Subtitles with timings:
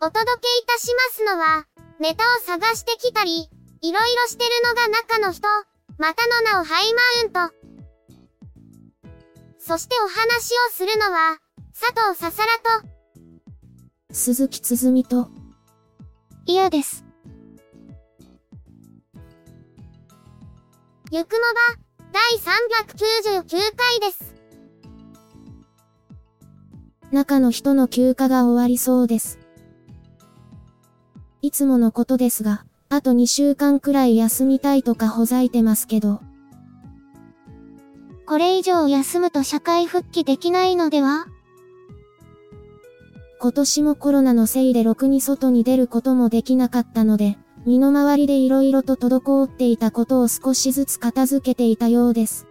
[0.00, 1.66] お届けいたしますのは、
[1.98, 5.48] ネタを探してきたり、いろいろしてるのが中の人、
[5.98, 7.54] またの名をハイマウント。
[9.58, 11.38] そしてお話をするのは、
[11.78, 12.88] 佐藤ささらと、
[14.12, 15.30] 鈴木つづみと、
[16.46, 17.04] 嫌です。
[21.10, 24.34] ゆくもば、第399回です。
[27.10, 29.37] 中の人の休暇が終わりそうです。
[31.40, 36.20] いつものことですが、あと2週間くらい休みたいとかほざいてますけど。
[38.26, 41.26] これ以上休むと社会復帰できないのでは？
[43.40, 52.46] 今年もコロナのせいでろくに外に出ることもできなかったので、身の回りで色々と滞っていたことを少しずつ片付けていたようです。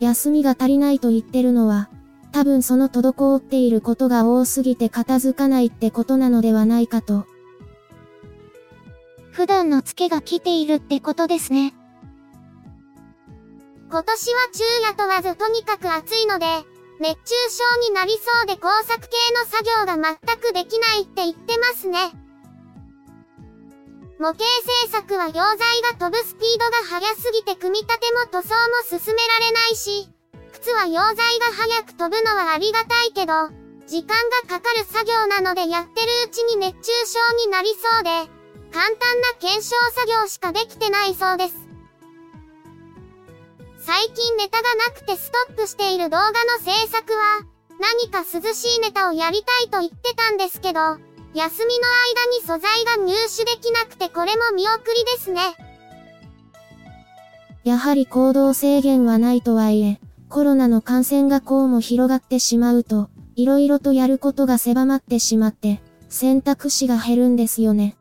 [0.00, 1.90] 休みが足りないと言ってるのは、
[2.32, 7.26] 多分その滞っていることが多すぎて片付かないってことなのではないかと。
[9.32, 11.74] 普段のツケが来ているってことですね。
[13.90, 16.46] 今年は昼夜問わずとにかく暑いので、
[17.00, 22.12] 熱中症になりそうで工作系の作業が全くできないって言ってますね。
[24.18, 24.44] 模型
[24.82, 30.10] 製作は溶剤が飛ぶスピードが速すぎて組み立ても塗装も進められないし、
[30.60, 33.32] 靴は溶剤が早く飛ぶのはありがたいけど、
[33.86, 38.10] 時間がかかる作業なのでやってるうちに熱中症になりそうで、
[38.72, 41.54] 簡単な検証作業しかできてないそうです。
[43.78, 47.46] 最近ネタがなくてストップしている動画の制作は、
[47.80, 50.80] 何か涼しいネタをやりたいと言ってたんですけど、
[51.34, 55.40] 休みの間に素材が入手できなくてこれも見送りですね。
[57.62, 67.96] やはり行動制限はないとはいえ、コロナの感染がこうも広がってしまうと、色々とやることが狭まってしまって、選択肢が減るんですよね。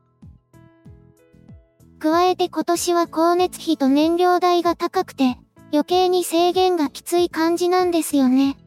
[2.00, 5.38] 加えて今年は光熱費と燃料代が高くて、
[5.72, 8.58] 余計に制限がきつい感じなんですよね。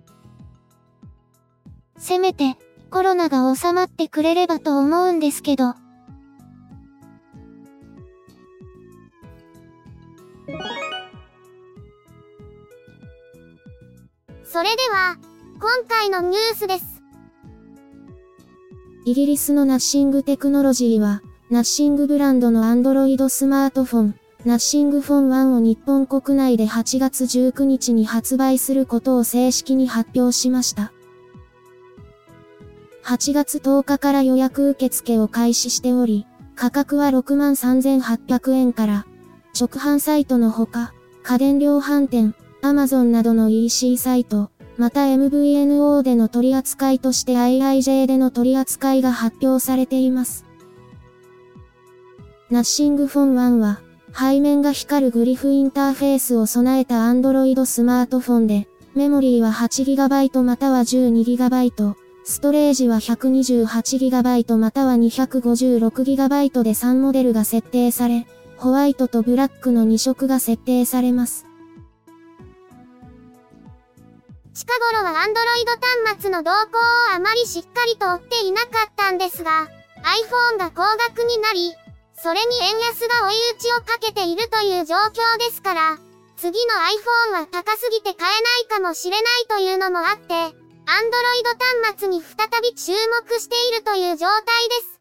[1.99, 2.57] せめて、
[2.91, 5.75] コロナが収まってくれればと思うんですけど。
[14.71, 15.17] それでは、
[15.59, 17.03] 今回のニュースです。
[19.05, 24.15] イギリスのナッシングテクノロジーは、ナッシングブランドのアンドロイドスマートフォン、
[24.45, 30.93] ナッシングフォン1を日本国内で8月19日に発売することを正式に発表しました。
[33.03, 39.07] 8月10日から予約受付を開始しており、価格は63,800円から、
[39.59, 40.95] 直販サイトのほか、
[41.25, 50.47] 家電量販店、Amazon などの EC サイト、また MVNO での取り扱いとして IIJ での取り扱いが発表されています。
[52.49, 53.83] ナッシングフォン1は、
[54.19, 68.27] 背面が光るグリフインターフェースを備えた Android スマートフォンで、メモリーは 8GB または 12GB、ストレージは 128GB または 256GB で3モデルが設定され、
[68.57, 71.50] ホワイトとブラックの2色が設定されます。
[74.53, 79.69] 近頃は Android 端末の動向をあまりしっかりと追っていなかったんですが、
[80.03, 81.75] iPhone が高額になり、
[82.15, 85.99] それに円安が追い打ちをかけているという状況ですから、
[86.37, 86.75] 次の
[87.37, 90.55] iPhone は高すぎて買えないかもしれないというのもあって、Android
[91.85, 95.01] 端末に再び注目しているという状態です。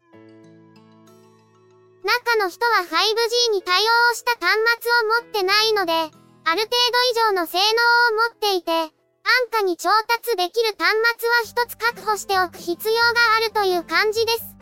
[2.04, 6.66] 中の人は 5G に対応した端末を持ってないので、ある程度
[7.10, 8.99] 以上の性能を持っていて、
[9.30, 13.00] 安価に調達できる端末は一つ確保しておく必要が
[13.38, 14.56] あるという感じです。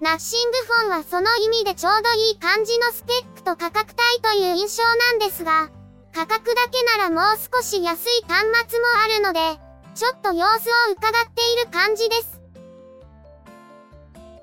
[0.00, 5.68] ナッシングフォンはその意味でちょうどいい感じのスペックと価格帯という印象なんですが、
[6.14, 9.40] 価格だけならもう少し安い端末もあるので、
[9.94, 12.40] ちょっと様子を伺っている感じです。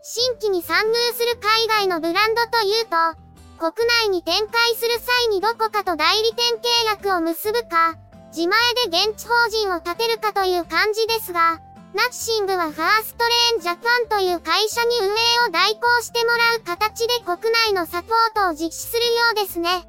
[0.03, 3.27] 新規に参入する海外のブランドというと、
[3.57, 7.95] 国内に展開する際にどこかと代理店契約を結ぶか、
[8.35, 8.59] 自前
[8.89, 11.59] で現地法人を立てるかという感じですが、
[11.93, 15.09] ナッシングはファーストレーンジャパンという会社に運営
[15.47, 19.87] を代行してもらう形で国内のサポートを実施するようですね。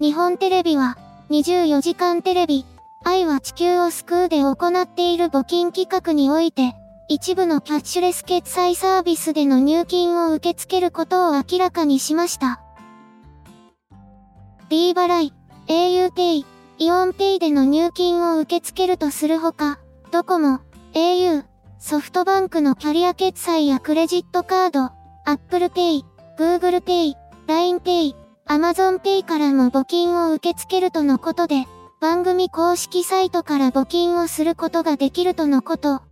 [0.00, 0.96] 日本テレビは、
[1.30, 2.64] 24時間テレビ、
[3.04, 6.74] 愛は地球を救うで行っている募金企画において、
[7.10, 12.60] 一部のキャッシュレス決済サービスでの入金を受け付けることを明らかにしました。
[14.68, 15.32] D 払い、
[15.68, 16.44] auPay、
[16.76, 19.78] イオンペイでの入金を受け付けるとするほか、
[20.12, 20.60] ドコモ、
[20.92, 21.44] au、
[21.78, 24.90] ソフトバンクのキャリア決済やクレジットカード、
[25.24, 26.02] Apple Pay、
[26.38, 27.14] Google Pay、
[27.46, 28.14] LINE Pay、
[28.46, 31.64] Amazon Pay からも募金を受け付けるとのことで、
[32.02, 36.02] 番組公式サイトから募金をすることができるとのこと。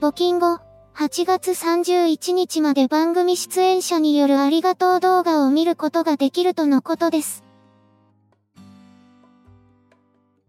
[0.00, 0.60] 募金後、
[0.94, 7.42] 8月31日まで番組出演者によるありがとう動画を見ることができるとのことです。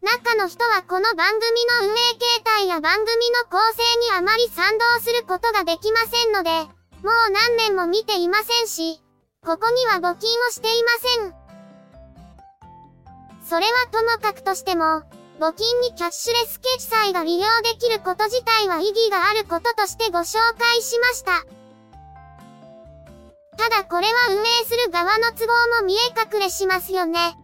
[0.04, 1.42] 中の人はこの番組
[1.82, 9.02] の運営形態や番組の構成にあまり賛同することができませんので、もう何年も見ていませんし、
[9.44, 11.34] ここには募金をしていません。
[13.44, 15.02] それはともかくとしても、
[15.40, 21.46] 募金にキャッシュレス決済が利用できること自体は意義があることとしてご紹介しました。
[23.56, 27.38] ただこれは運営する側の都合も見え隠れしますよね。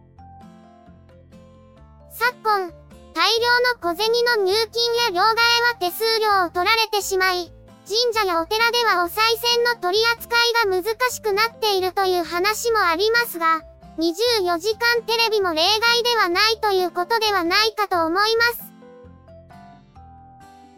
[2.10, 2.70] 昨今、
[3.14, 7.50] 大量の小銭の入金や両替は手数料を取られてしまい、
[7.88, 13.62] 神社やお寺ではお賽銭の取り扱いが難しくなっているという話もありますが、
[13.98, 18.72] 24時間テレビも例外ではないということではないかと思います。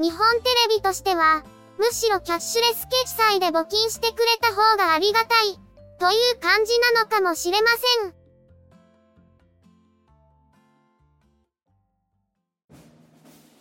[0.00, 1.42] 日本テレビとしては、
[1.78, 5.58] むしろキャッシュレス決済で募金してくれた方がありがたい、
[5.98, 7.68] という感じなのかもしれま
[8.00, 8.14] せん。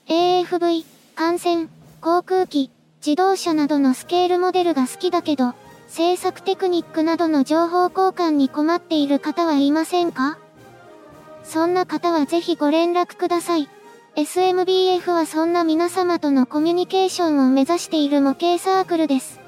[0.09, 1.68] AFV、艦船、
[2.01, 2.69] 航空機、
[3.04, 5.56] 自動車などのスケールモデルが好きだけど、
[5.88, 10.38] 制作テクニックなどの情報交換に困っている方はいませんか？
[11.44, 13.69] そんな方はぜひご連絡ください。
[14.16, 19.39] SMBF はそんな皆様とのコミュニケーションを目指している模型サークルです。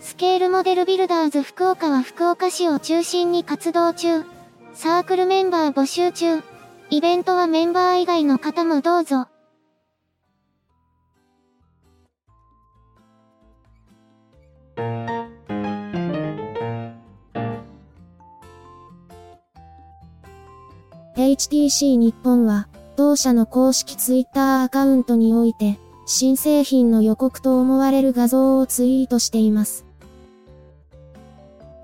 [0.00, 4.24] スケールモデルビルダーズ福岡は福岡市を中心に活動中。
[4.74, 6.42] サークルメンバー募集中。
[6.90, 9.28] イベントはメンバー以外の方もどうぞ。
[21.16, 29.86] HTC 日本は、同社の公式ツイッターアカウントにおいて、新製品の予告と思われる画像をツイートしています。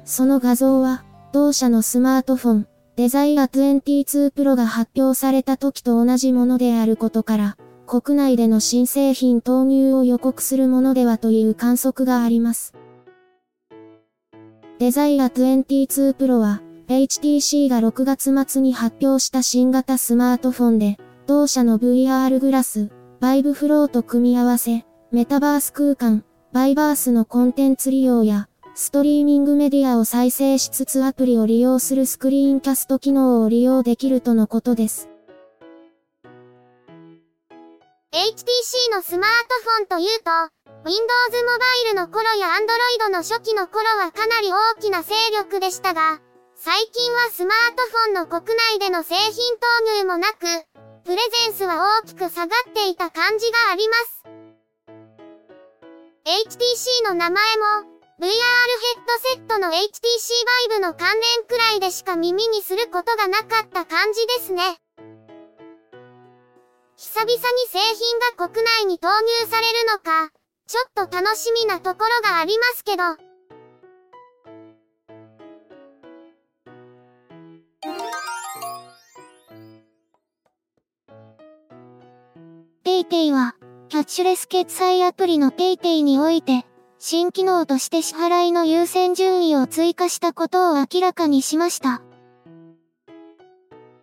[0.05, 1.03] その画像は、
[1.33, 12.75] 同社のスマートフォン、デザイア22 Pro が発表された時と同じものであることから、国内での新製品投入を予告するものではという観測があります。
[14.79, 16.61] デザイア22 Pro は、
[17.01, 35.09] HTC が6月末に発表した新型スマートフォンで、同社の VR グラス、バイブフローと組み合わせ、メタバース空間、バイバースのコンテンツ利用や、ストリーミングメディアを再生しつつアプリを利用するスクリーンキャスト機能を利用できるとのことです。
[38.13, 40.31] HTC のスマートフォンというと、
[40.85, 40.99] Windows
[41.45, 46.21] モバイルの頃や Android の初期の頃はかなり大きな勢力でしたが、
[46.65, 50.47] 最近はスマートフォンの国内での製品投入もなく、
[51.03, 54.23] プレゼンスは大きく下がっていた感じがあります。
[56.25, 57.67] HTC の名前も、
[58.21, 59.75] VR ヘッドセットの HTC
[60.71, 64.63] Vive の関連くらいでしか耳にすることがなかった感じですね。
[66.97, 67.41] 久々に
[67.71, 70.31] 製品が国内に投入されるのか、
[70.69, 73.32] ちょっと楽しみなところがありますけど。
[83.03, 83.57] PayPay は、
[83.89, 86.65] キャッシュレス決済アプリの PayPay において、
[87.01, 92.01] 新機能として支払いの優先順位を追加したことを明らかにしました。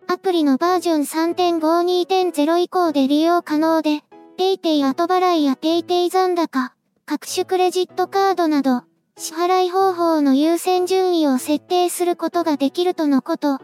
[0.06, 1.00] アプリのバージョン
[1.32, 4.02] 3.52.0以降で利用可能で、
[4.38, 6.74] PayPay 後払いや PayPay 残高、
[7.06, 8.82] 各種クレジットカードなど、
[9.16, 13.60] 支払い方法の優先順位を設定することができるとのこと。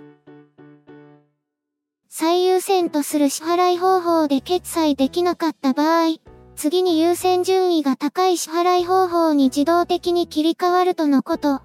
[2.18, 6.16] 最優先とする支払い方法で決済できなかった場合、
[6.54, 11.50] 次に優先順位が高い支払い方法に自動的に切り替わるとのこと。
[11.50, 11.60] オー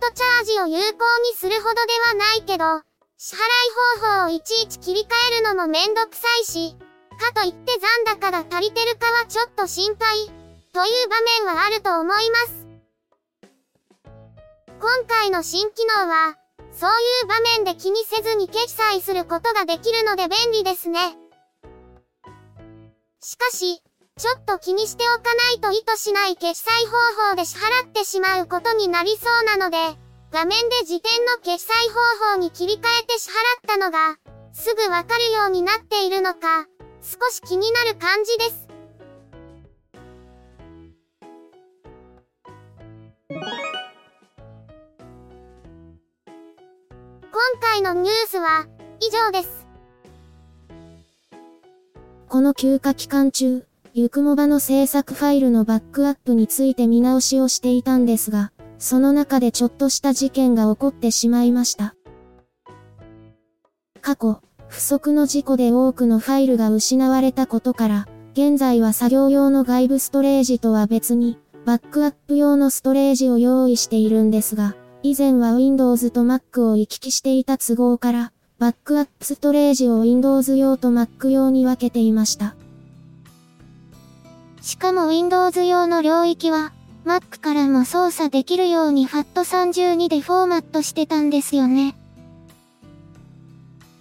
[0.00, 0.98] トチャージを有効
[1.30, 2.64] にするほどではないけど、
[3.16, 3.40] 支払い
[4.00, 6.76] 方法をいちいち切り替えるのもめんどくさいし、
[7.20, 10.26] かといって残高が足りてるかはちょっと心配、
[10.72, 12.66] という場面はあると思います。
[14.80, 16.36] 今回の新機能は、
[16.72, 16.92] そうい
[17.24, 20.98] う場面で気にせずに決済することができるので便利ですね。
[23.20, 23.82] しかし、
[24.18, 29.76] ちょっと気にしておかないと意図しない決済方法で支払ってしまうことになりそうなので、
[30.32, 33.36] 画面で時点の決済方法に切り替えて支払っ
[33.66, 34.16] たのが、
[34.52, 36.66] すぐわかるようになっているのか、
[37.02, 38.61] 少し気になる感じです。
[47.52, 48.66] 今回のニュースは、
[48.98, 49.66] 以上です。
[52.26, 61.94] この休暇期間中、ゆくもばの制作ファイルのバックアップについて見直しをしていたんですが、その中でちょっとした事件が起こってしまいました。
[64.00, 82.54] 過去、不測の事故で多くのファイルが失われたことから、現在は作業用の外部ストレージとは別に、バックアップ用のストレージを用意しているんですが、以前は Windows と Mac を行き来していた都合から、バックアップストレージを Windows 用と Mac 用に分けていました。
[84.60, 86.72] しかも Windows 用の領域は、
[87.04, 91.96] Mac からも操作できるように FAT32 でフォーマットしてたんですよね。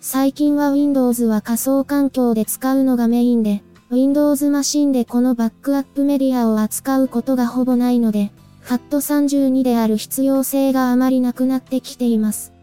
[0.02, 8.32] 最近は Windows は仮想環境で使うのがメインで、Windows マシンでこのバックアップメディアを扱うことがほぼないので、
[8.72, 12.54] FAT32 である必要性があまりなくなってきています。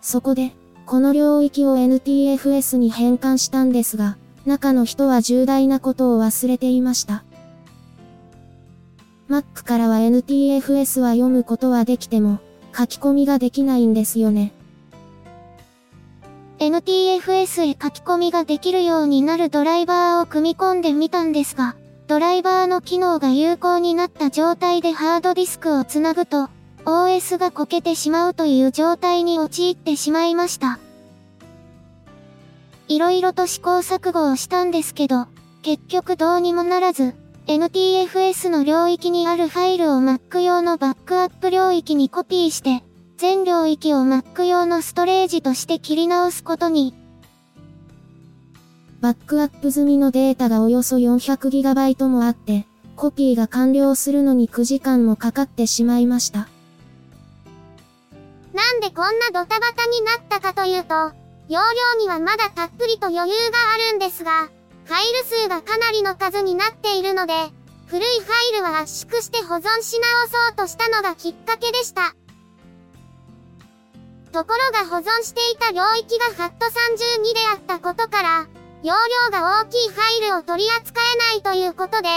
[0.00, 0.52] そこで、
[0.86, 7.24] この領域を NTFS に変換したんですが、中の人は重大なことを忘れていました。
[9.28, 12.38] Mac からは NTFS は読むことはできても、
[12.74, 14.52] 書き込みができないんですよね。
[16.58, 21.76] NTFS へ書き込みができるようになるドライバーを組み込んでみたんですが、
[22.08, 26.48] ドライバーの機能が有効になった状態でハードディスクをつなぐと、
[26.84, 30.78] OS がこけてしまうという状態に陥ってしまいました。
[32.86, 35.26] いろいろと試行錯誤をしたんですけど、
[35.62, 37.16] 結局どうにもならず、
[37.48, 42.84] NTFS の領域にあるファイルを Mac 用のバックアップ領域にコピーして、
[43.16, 46.94] 全領域を Mac 用のストレージとして切り直すことに。
[49.06, 56.48] バックアップ済みのデータがおよそ 400GB もあって、コピーが完了するのに9時間もかかってしまいました。
[58.52, 61.12] なんでこんなドタバタになったかというと、
[61.48, 61.60] 容
[61.94, 64.48] 量にはまだたっぷりと余裕があるんですが、
[64.86, 67.34] ファイル数がかなりの数になっているので、
[67.86, 72.16] 古いファイルは圧縮して保存し直そうとしたのがきっかけでした。
[74.32, 78.46] ところが保存していた領域が FAT32 であったことから、
[78.86, 82.08] 容量が大きいファイルを取り扱えないということで、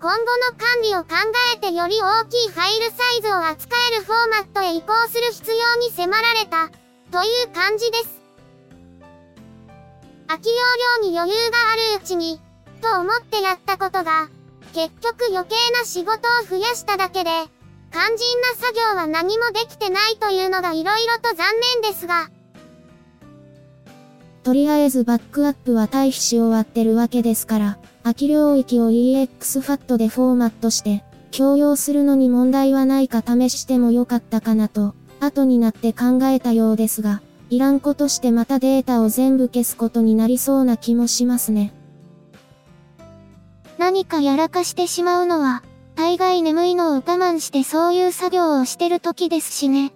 [0.00, 1.08] 今後の管理を考
[1.54, 6.70] えてより大きいファイルサイズを扱えるフォーマットへ移行する必要に迫られた、
[7.12, 8.22] という感じです。
[10.26, 10.54] 空き容
[11.02, 12.40] 量に余裕があるうちに、
[12.80, 14.30] と思ってやったことが、
[14.72, 17.30] 結局余計な仕事を増やしただけで、
[17.92, 22.30] 肝心な作業は何もできてないというのが色々と残念ですが。
[24.46, 31.02] とりあえずバックアップは退避し終わってるわけですから、空き領域を EXFAT でフォーマットして、
[31.36, 41.72] 共用するのに問題はないか試してもよかったかなと、後になって考えたようですが、いらんことしてまたデータを全部消すことになりそうな気もしますね。
[43.78, 45.64] 何かやらかしてしまうのは、
[45.96, 49.95] 大概眠いのを我慢してそういう作業をしてる時ですしね。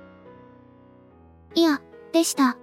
[1.53, 1.81] いや、
[2.13, 2.57] でした。